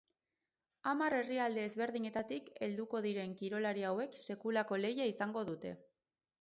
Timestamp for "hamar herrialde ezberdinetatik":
0.91-2.49